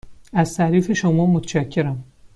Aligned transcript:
از 0.33 0.55
تعریف 0.57 0.91
شما 0.91 1.25
متشکرم. 1.25 2.03